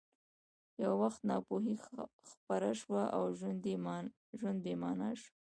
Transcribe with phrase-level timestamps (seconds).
[0.83, 1.75] یو وخت ناپوهي
[2.33, 3.23] خپره شوه او
[4.47, 5.31] ژوند بې مانا شو